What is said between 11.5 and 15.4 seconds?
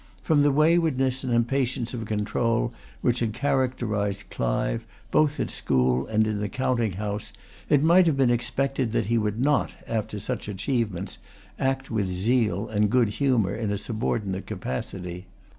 act with zeal and good humour in a subordinate capacity.